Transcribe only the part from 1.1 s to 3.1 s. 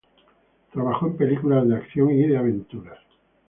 películas de acción y de aventuras.